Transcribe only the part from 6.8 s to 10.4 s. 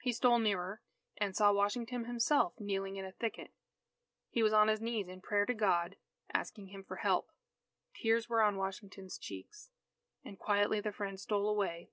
for help. Tears were on Washington's cheeks. And